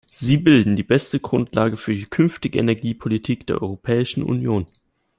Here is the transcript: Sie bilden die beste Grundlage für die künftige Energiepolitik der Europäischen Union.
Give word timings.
Sie 0.09 0.37
bilden 0.37 0.75
die 0.75 0.81
beste 0.81 1.19
Grundlage 1.19 1.77
für 1.77 1.93
die 1.95 2.05
künftige 2.07 2.57
Energiepolitik 2.57 3.45
der 3.45 3.61
Europäischen 3.61 4.23
Union. 4.23 4.65